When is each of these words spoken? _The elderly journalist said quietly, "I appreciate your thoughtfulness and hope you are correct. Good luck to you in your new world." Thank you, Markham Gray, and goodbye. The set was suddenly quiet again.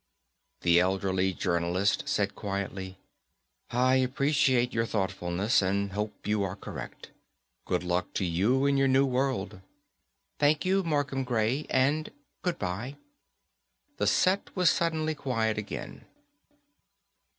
_The 0.61 0.79
elderly 0.79 1.31
journalist 1.31 2.09
said 2.09 2.33
quietly, 2.33 2.97
"I 3.69 3.97
appreciate 3.97 4.73
your 4.73 4.87
thoughtfulness 4.87 5.61
and 5.61 5.91
hope 5.91 6.25
you 6.25 6.41
are 6.41 6.55
correct. 6.55 7.11
Good 7.65 7.83
luck 7.83 8.11
to 8.15 8.25
you 8.25 8.65
in 8.65 8.77
your 8.77 8.87
new 8.87 9.05
world." 9.05 9.61
Thank 10.39 10.65
you, 10.65 10.81
Markham 10.81 11.23
Gray, 11.23 11.67
and 11.69 12.09
goodbye. 12.41 12.95
The 13.97 14.07
set 14.07 14.49
was 14.55 14.71
suddenly 14.71 15.13
quiet 15.13 15.59
again. 15.59 16.05